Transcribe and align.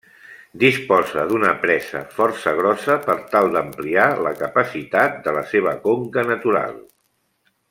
Disposa 0.61 1.25
d'una 1.31 1.51
presa 1.65 2.01
força 2.15 2.55
grossa 2.61 2.97
per 3.05 3.17
tal 3.35 3.53
d'ampliar 3.57 4.09
la 4.29 4.35
capacitat 4.43 5.23
de 5.29 5.39
la 5.41 5.45
seva 5.55 5.79
conca 5.89 6.29
natural. 6.35 6.79